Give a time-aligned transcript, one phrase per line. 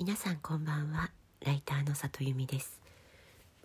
[0.00, 1.10] 皆さんこんばんは。
[1.44, 2.80] ライターの里由美です。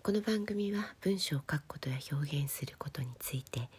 [0.02, 3.70] この番組は文章を書くことや表現することについて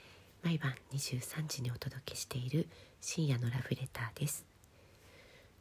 [0.42, 2.70] 毎晩23時にお届けしている
[3.02, 4.46] 深夜のラブレターです。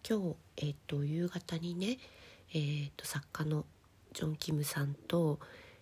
[0.09, 1.99] 今日えっ、ー、と夕方にね
[2.53, 3.65] えっ、ー、と作家の
[4.13, 5.41] ジョン・キムさんと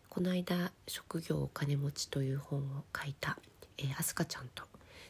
[0.09, 3.37] この間「職業お金持ち」という本を書いた、
[3.77, 4.65] えー、アスカちゃんと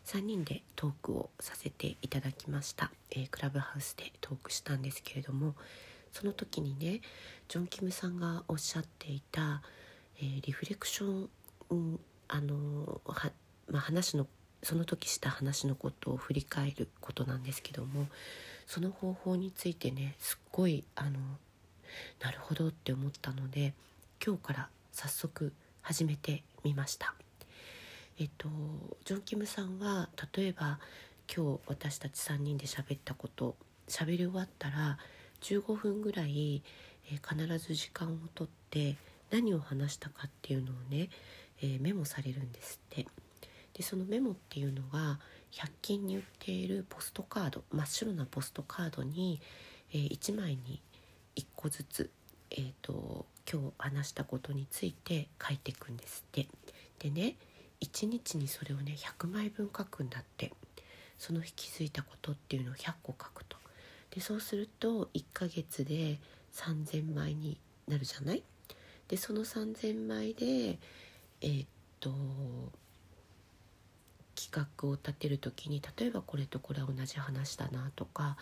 [0.07, 5.55] 3人でトークをさせていただきました、えー、クラブハウスでトークしたんですけれども
[6.12, 7.01] その時にね
[7.48, 9.62] ジョン・キムさんがおっしゃっていた、
[10.19, 11.28] えー、リフレクション、
[11.70, 13.33] うん、あのは、
[13.69, 14.27] まあ、話の
[14.62, 18.06] その時した話のことを振り返ることなんですけども
[18.66, 21.19] その方法についてねすっごいあの
[22.23, 23.75] なるほどって思ったので
[24.25, 27.14] 今日から早速始めてみました。
[28.19, 28.48] えっと、
[29.05, 30.79] ジョン・キムさんは例えば
[31.34, 33.57] 今日私たち3人で喋ったこと
[33.89, 34.98] 喋り終わったら
[35.41, 36.62] 15分ぐらい、
[37.11, 38.97] えー、必ず時間をとって
[39.31, 41.09] 何を話したかっていうのをね、
[41.62, 43.06] えー、メモされるんですって。
[43.75, 45.19] でそのメモっていうのが
[45.53, 49.41] 100均に売っているポストカード真っ白なポストカードに、
[49.95, 50.83] えー、1枚に
[51.36, 52.11] 1個ずつ、
[52.51, 56.48] えーと、今日話したことについて書いていくんですって。
[56.98, 57.36] でね
[57.83, 60.52] 1日にそれをね100枚分書くんだって。
[61.22, 63.56] その日気づいたことっていうのを100個書くと。
[64.11, 66.19] でそうすると1ヶ月で
[66.52, 68.42] 3,000枚になるじゃない？
[69.06, 70.80] でその3,000枚で
[71.41, 71.69] えー、っ
[72.00, 72.11] と
[74.34, 78.36] 企画を立てる時に例えばこれとこれは同じ話だなとか、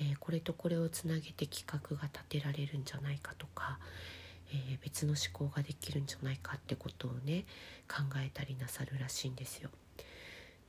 [0.00, 3.78] えー、これとこれをつなげて企画が立てられるんじゃないかとか、
[4.52, 7.44] えー、別の思考ができるんじゃないかってことをね
[7.88, 9.70] 考えたりなさるらしいんですよ。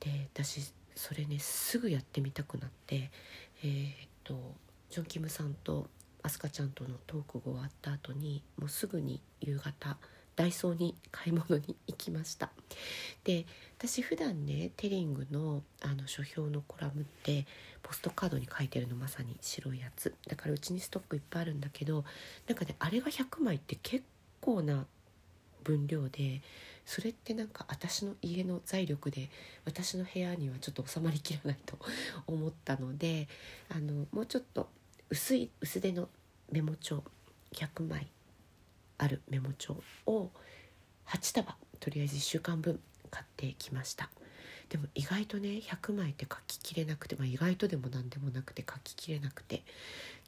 [0.00, 3.10] で私それねすぐやってみたくなって
[3.62, 4.54] えー、っと
[4.90, 5.88] ジョン・キムさんと
[6.22, 9.98] アスカちゃんとのトークが終わった後にもうすぐに夕方
[10.36, 12.50] ダイソーに買い物に行きました。
[13.24, 13.46] で
[13.78, 17.46] 私普段ねテリングのあの書評のコラムって
[17.82, 20.14] ポストカードに書いてるのまさに白いやつ。
[20.28, 22.04] だからうちにストックいっぱいあるんだけど
[22.46, 24.04] なんかねあれが100枚って結
[24.40, 24.86] 構な
[25.62, 26.42] 分量で
[26.84, 29.30] それってなんか私の家の財力で
[29.64, 31.78] 私の部屋にはちょっと収まりきらないと
[32.26, 33.26] 思ったので
[33.70, 34.68] あのもうちょっと
[35.08, 36.08] 薄い薄手の
[36.50, 37.02] メモ帳
[37.52, 38.08] 100枚
[39.04, 39.76] あるメモ帳
[40.06, 40.30] を
[41.08, 44.08] 8束とりあえず1週間分買ってきました。
[44.70, 49.62] でも意外とね100枚って書ききれなくて、まあ、意外とでも何でもなくて書ききれなくて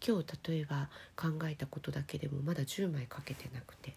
[0.07, 3.95] 今日例えば考えたことだけでもまだ10枚書けてなくて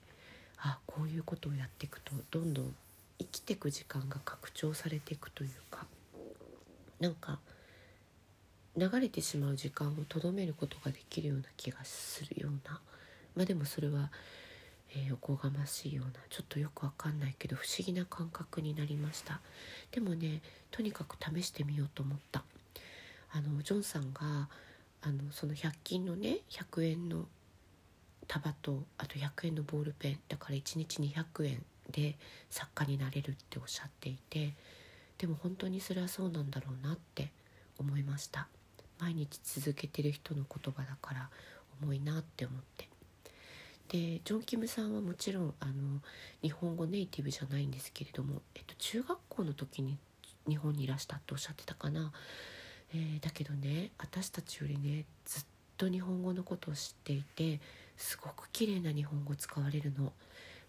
[0.58, 2.74] あこういうことをやっていくとどんどん
[3.20, 5.86] 生きてく時間が拡張されていくというか
[7.02, 7.40] なんか
[8.78, 12.80] 流れてしまう時間をとどめることができるような気がするような。
[13.36, 14.12] まあでもそれは、
[14.96, 19.42] えー、おこがましいようなちょっとよくわかんないけど不思議な感覚になりました。
[19.92, 20.42] でもね
[20.72, 22.44] とにかく試してみようと思った。
[23.32, 24.50] あのジョンさんが
[25.02, 27.26] あのその100均のね100円の
[28.28, 32.16] 束とあと100円のボールペンだから1日200円で
[32.50, 34.54] 作家になれるっておっしゃっていて
[35.18, 37.32] でも本当にそれはそうなんだろうなって
[37.78, 38.48] 思いました。
[39.00, 41.30] 毎日続けてる人の言葉だから
[41.82, 42.90] 重いなって思って。
[43.90, 45.74] でジョン・キムさんはもちろんあの
[46.44, 49.98] 日本語ネイティブじゃないんですけれども、えっと、中学校の時に
[50.48, 52.12] 日本にいらしたっておっしゃってたかな、
[52.94, 55.44] えー、だけどね私たちよりねずっ
[55.78, 57.60] と日本語のことを知っていて
[57.98, 60.14] すごく綺麗な日本語使われるの。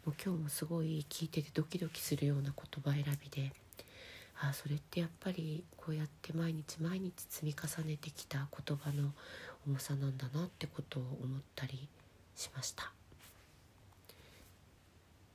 [0.07, 3.53] もう今日もすごい聞いててドキドキするような言葉選びで。
[4.43, 9.13] ああそれってやっぱりこうやって毎日毎日積み重ねてきた言葉の
[9.67, 11.87] 重さなんだなってことを思ったり
[12.35, 13.00] しました。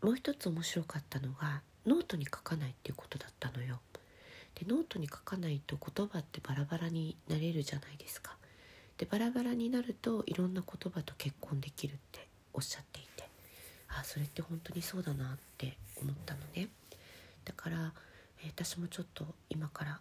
[0.01, 3.79] もう一つ面白かったのがノートに書かないっていうことだったのよ。
[4.55, 8.37] でノートに書かないと言葉ってバラバラになれるじゃないですか。
[8.97, 13.15] でバラバラになるといろんな言葉と結婚できるっておっしゃっていて。
[13.89, 16.69] あそれって本当にそうだなって思ったのね。
[17.45, 17.93] だから、
[18.43, 19.99] え、私もちょっと今から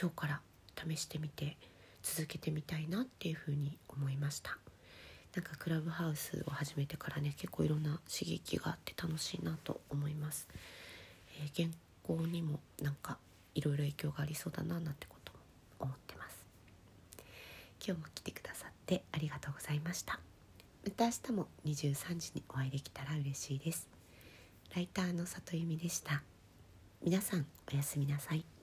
[0.00, 0.40] 今日から
[0.76, 1.56] 試してみて
[2.02, 4.58] 続けてみたいなっていうふうに思いました。
[5.34, 10.46] なんかクラブハウスを始めてからね結構いろんな刺激があって楽しいなと思います、
[11.42, 13.18] えー、原稿にもなんか
[13.54, 15.38] いろいろ影響がありそうだななんてことも
[15.80, 16.44] 思ってます。
[17.86, 20.18] 今日も来てくださってありがとうございました。
[20.84, 23.88] また明日も23時にお会いできたら嬉しいです。
[24.74, 26.22] ライターの里由美でした。
[27.02, 28.53] 皆さんおやすみなさい。